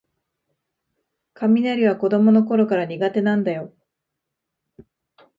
[1.35, 3.71] 雷は子どものころから苦手なんだよ